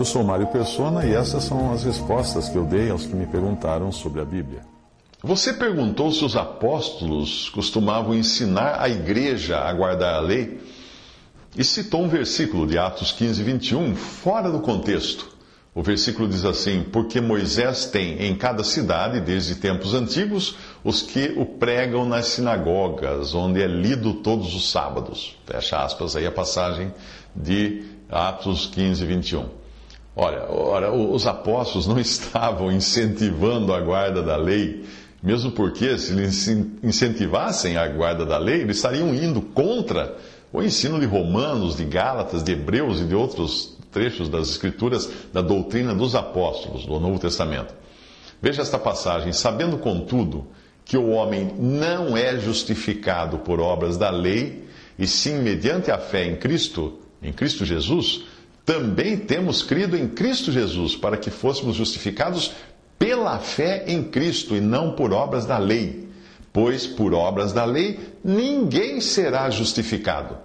[0.00, 3.26] Eu sou Mário Persona e essas são as respostas que eu dei aos que me
[3.26, 4.62] perguntaram sobre a Bíblia.
[5.22, 10.58] Você perguntou se os apóstolos costumavam ensinar a igreja a guardar a lei
[11.54, 15.28] e citou um versículo de Atos 15, 21, fora do contexto.
[15.74, 21.34] O versículo diz assim: Porque Moisés tem em cada cidade, desde tempos antigos, os que
[21.36, 25.36] o pregam nas sinagogas, onde é lido todos os sábados.
[25.44, 26.90] Fecha aspas aí a passagem
[27.36, 29.59] de Atos 15, 21.
[30.14, 34.84] Olha, ora, os apóstolos não estavam incentivando a guarda da lei,
[35.22, 36.48] mesmo porque, se eles
[36.82, 40.16] incentivassem a guarda da lei, eles estariam indo contra
[40.52, 45.42] o ensino de Romanos, de Gálatas, de Hebreus e de outros trechos das Escrituras da
[45.42, 47.74] doutrina dos apóstolos do Novo Testamento.
[48.40, 50.46] Veja esta passagem: sabendo, contudo,
[50.84, 54.64] que o homem não é justificado por obras da lei,
[54.98, 58.24] e sim mediante a fé em Cristo, em Cristo Jesus,
[58.64, 62.52] também temos crido em Cristo Jesus, para que fôssemos justificados
[62.98, 66.08] pela fé em Cristo e não por obras da lei.
[66.52, 70.36] Pois por obras da lei ninguém será justificado.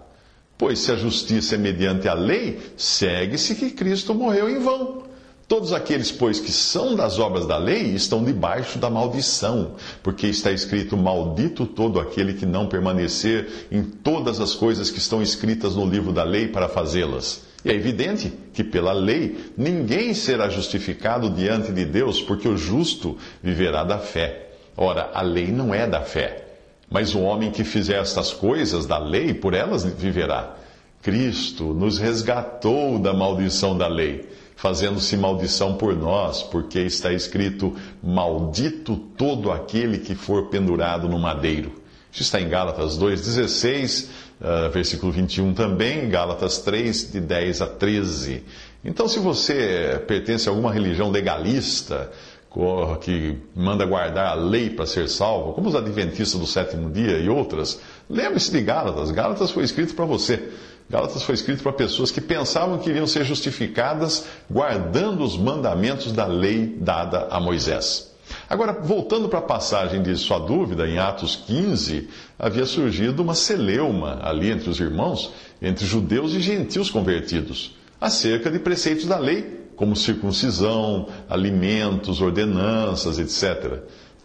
[0.57, 5.03] Pois se a justiça é mediante a lei, segue-se que Cristo morreu em vão.
[5.47, 10.51] Todos aqueles, pois, que são das obras da lei estão debaixo da maldição, porque está
[10.51, 15.85] escrito: Maldito todo aquele que não permanecer em todas as coisas que estão escritas no
[15.85, 17.43] livro da lei para fazê-las.
[17.65, 23.83] É evidente que pela lei ninguém será justificado diante de Deus, porque o justo viverá
[23.83, 24.49] da fé.
[24.77, 26.45] Ora, a lei não é da fé,
[26.89, 30.55] mas o homem que fizer estas coisas da lei, por elas viverá.
[31.01, 38.95] Cristo nos resgatou da maldição da lei fazendo-se maldição por nós, porque está escrito: Maldito
[38.95, 41.83] todo aquele que for pendurado no madeiro.
[42.11, 44.07] Isso está em Gálatas 2,16,
[44.41, 48.43] uh, versículo 21 também, Gálatas 3, de 10 a 13.
[48.83, 52.11] Então, se você pertence a alguma religião legalista,
[53.01, 57.27] que manda guardar a lei para ser salvo, como os adventistas do sétimo dia e
[57.27, 59.11] outras, lembre-se de Gálatas.
[59.11, 60.51] Gálatas foi escrito para você.
[60.89, 66.27] Gálatas foi escrito para pessoas que pensavam que iriam ser justificadas guardando os mandamentos da
[66.27, 68.14] lei dada a Moisés.
[68.49, 72.07] Agora, voltando para a passagem de sua dúvida, em Atos 15,
[72.37, 78.59] havia surgido uma celeuma ali entre os irmãos, entre judeus e gentios convertidos, acerca de
[78.59, 83.79] preceitos da lei, como circuncisão, alimentos, ordenanças, etc.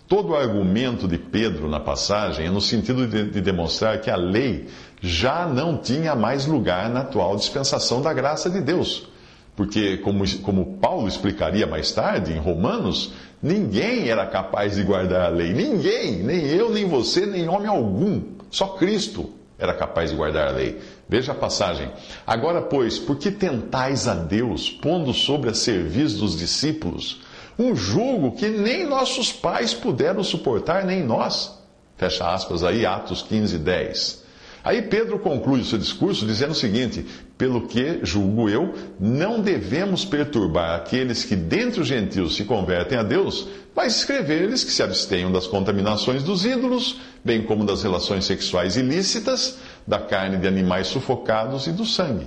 [0.06, 4.16] Todo o argumento de Pedro na passagem é no sentido de, de demonstrar que a
[4.16, 4.68] lei
[5.00, 9.08] já não tinha mais lugar na atual dispensação da graça de Deus.
[9.56, 13.12] Porque, como, como Paulo explicaria mais tarde, em Romanos,
[13.42, 15.52] ninguém era capaz de guardar a lei.
[15.52, 18.22] Ninguém, nem eu, nem você, nem homem algum.
[18.50, 20.80] Só Cristo era capaz de guardar a lei.
[21.08, 21.90] Veja a passagem.
[22.26, 27.20] Agora, pois, por que tentais a Deus, pondo sobre a serviço dos discípulos
[27.60, 31.58] um jugo que nem nossos pais puderam suportar, nem nós?
[31.96, 34.24] Fecha aspas aí, Atos 15, 10.
[34.62, 37.04] Aí Pedro conclui o seu discurso dizendo o seguinte:
[37.38, 43.02] pelo que, julgo eu, não devemos perturbar aqueles que dentre os gentios se convertem a
[43.02, 48.76] Deus, mas escrever-lhes que se abstenham das contaminações dos ídolos, bem como das relações sexuais
[48.76, 52.26] ilícitas, da carne de animais sufocados e do sangue.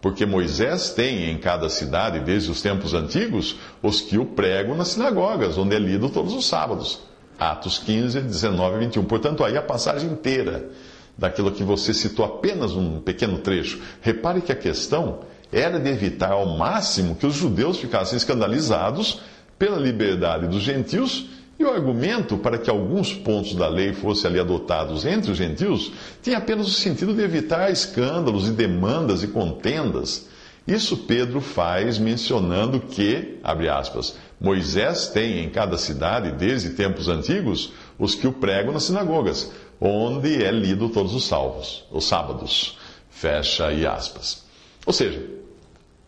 [0.00, 4.88] Porque Moisés tem em cada cidade, desde os tempos antigos, os que o pregam nas
[4.88, 7.00] sinagogas, onde é lido todos os sábados.
[7.38, 9.04] Atos 15, 19 e 21.
[9.04, 10.70] Portanto, aí a passagem inteira
[11.16, 13.80] daquilo que você citou apenas um pequeno trecho.
[14.00, 15.20] Repare que a questão
[15.52, 19.20] era de evitar ao máximo que os judeus ficassem escandalizados
[19.58, 21.26] pela liberdade dos gentios
[21.58, 25.92] e o argumento para que alguns pontos da lei fossem ali adotados entre os gentios
[26.22, 30.26] tinha apenas o sentido de evitar escândalos e demandas e contendas.
[30.66, 37.72] Isso Pedro faz mencionando que, abre aspas, Moisés tem em cada cidade, desde tempos antigos,
[37.98, 42.78] os que o pregam nas sinagogas, onde é lido todos os salvos, os sábados.
[43.10, 44.44] Fecha e aspas.
[44.86, 45.24] Ou seja,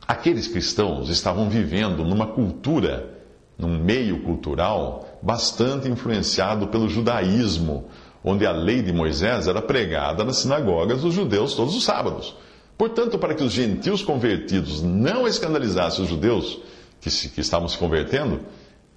[0.06, 3.20] aqueles cristãos estavam vivendo numa cultura,
[3.58, 7.86] num meio cultural bastante influenciado pelo judaísmo,
[8.22, 12.34] onde a lei de Moisés era pregada nas sinagogas dos judeus todos os sábados.
[12.78, 16.58] Portanto, para que os gentios convertidos não escandalizassem os judeus
[17.00, 18.40] que, se, que estavam se convertendo,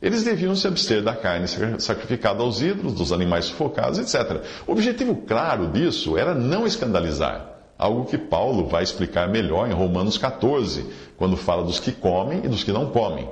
[0.02, 1.48] eles deviam se abster da carne
[1.80, 4.44] sacrificada aos ídolos, dos animais sufocados, etc.
[4.68, 7.56] O objetivo claro disso era não escandalizar.
[7.78, 10.86] Algo que Paulo vai explicar melhor em Romanos 14,
[11.16, 13.28] quando fala dos que comem e dos que não comem.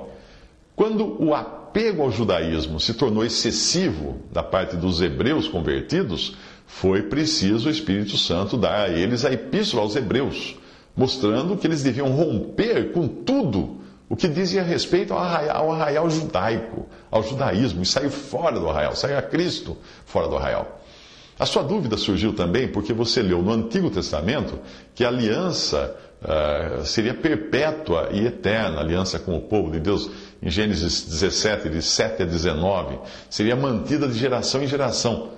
[0.74, 6.36] Quando o apego ao judaísmo se tornou excessivo da parte dos hebreus convertidos,
[6.66, 10.56] foi preciso o Espírito Santo dar a eles a epístola aos hebreus,
[10.96, 16.10] mostrando que eles deviam romper com tudo o que dizia respeito ao arraial, ao arraial
[16.10, 20.80] judaico, ao judaísmo, e sair fora do arraial, sair a Cristo fora do arraial.
[21.38, 24.58] A sua dúvida surgiu também porque você leu no Antigo Testamento
[24.94, 30.08] que a aliança uh, seria perpétua e eterna, a aliança com o povo de Deus,
[30.42, 32.98] em Gênesis 17, de 7 a 19,
[33.28, 35.30] seria mantida de geração em geração.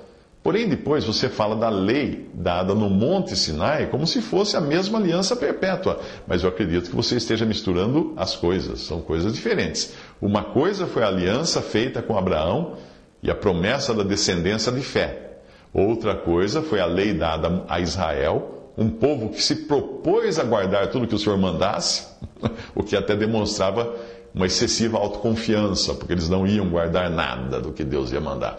[0.49, 4.99] Porém, depois você fala da lei dada no Monte Sinai como se fosse a mesma
[4.99, 6.01] aliança perpétua.
[6.27, 9.93] Mas eu acredito que você esteja misturando as coisas, são coisas diferentes.
[10.23, 12.79] Uma coisa foi a aliança feita com Abraão
[13.23, 15.41] e a promessa da descendência de fé.
[15.71, 20.87] Outra coisa foi a lei dada a Israel, um povo que se propôs a guardar
[20.87, 22.07] tudo que o Senhor mandasse,
[22.75, 23.95] o que até demonstrava
[24.35, 28.59] uma excessiva autoconfiança, porque eles não iam guardar nada do que Deus ia mandar.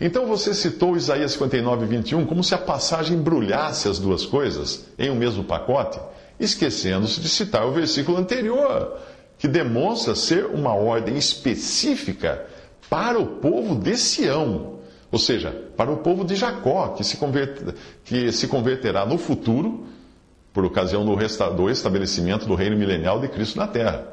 [0.00, 5.10] Então você citou Isaías 59, 21 como se a passagem embrulhasse as duas coisas em
[5.10, 5.98] um mesmo pacote,
[6.38, 8.98] esquecendo-se de citar o versículo anterior,
[9.38, 12.46] que demonstra ser uma ordem específica
[12.90, 17.18] para o povo de Sião, ou seja, para o povo de Jacó, que se,
[18.04, 19.86] que se converterá no futuro,
[20.52, 21.14] por ocasião do,
[21.54, 24.08] do estabelecimento do reino milenial de Cristo na terra.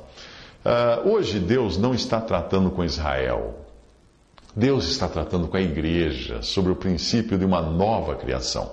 [0.64, 3.66] Uh, hoje Deus não está tratando com Israel.
[4.54, 8.72] Deus está tratando com a igreja sobre o princípio de uma nova criação.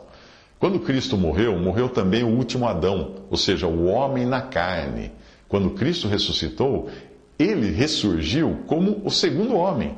[0.58, 5.12] Quando Cristo morreu, morreu também o último Adão, ou seja, o homem na carne.
[5.50, 6.90] Quando Cristo ressuscitou,
[7.38, 9.98] ele ressurgiu como o segundo homem,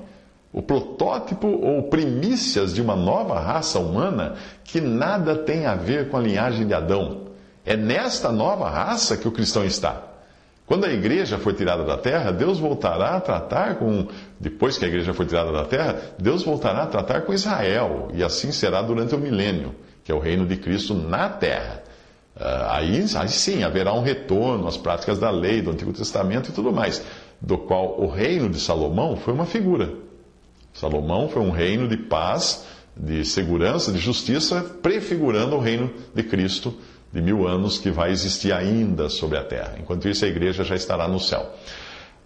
[0.52, 6.18] o protótipo ou primícias de uma nova raça humana que nada tem a ver com
[6.18, 7.25] a linhagem de Adão.
[7.66, 10.02] É nesta nova raça que o cristão está.
[10.66, 14.08] Quando a igreja for tirada da terra, Deus voltará a tratar com.
[14.40, 18.24] Depois que a igreja for tirada da terra, Deus voltará a tratar com Israel, e
[18.24, 21.84] assim será durante o milênio que é o reino de Cristo na terra.
[22.40, 26.54] Ah, aí, aí sim haverá um retorno às práticas da lei, do Antigo Testamento e
[26.54, 27.04] tudo mais,
[27.42, 29.92] do qual o reino de Salomão foi uma figura.
[30.74, 36.76] Salomão foi um reino de paz, de segurança, de justiça, prefigurando o reino de Cristo
[37.16, 39.76] de mil anos que vai existir ainda sobre a terra.
[39.80, 41.50] Enquanto isso, a igreja já estará no céu.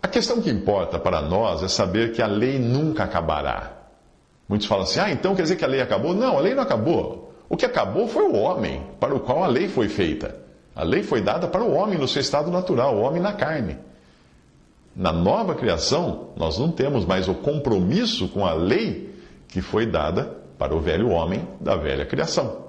[0.02, 3.74] A questão que importa para nós é saber que a lei nunca acabará.
[4.48, 6.16] Muitos falam assim: ah, então quer dizer que a lei acabou?
[6.16, 7.36] Não, a lei não acabou.
[7.48, 10.36] O que acabou foi o homem, para o qual a lei foi feita.
[10.76, 13.78] A lei foi dada para o homem no seu estado natural, o homem na carne.
[14.96, 19.14] Na nova criação, nós não temos mais o compromisso com a lei
[19.48, 22.69] que foi dada para o velho homem da velha criação.